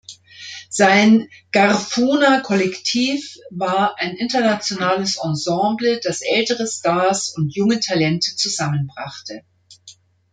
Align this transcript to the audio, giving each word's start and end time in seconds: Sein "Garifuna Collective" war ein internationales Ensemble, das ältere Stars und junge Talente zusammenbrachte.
Sein 0.71 1.29
"Garifuna 1.51 2.39
Collective" 2.41 3.21
war 3.51 3.99
ein 3.99 4.15
internationales 4.15 5.17
Ensemble, 5.21 5.99
das 6.03 6.21
ältere 6.23 6.65
Stars 6.65 7.29
und 7.37 7.55
junge 7.55 7.79
Talente 7.81 8.35
zusammenbrachte. 8.35 9.43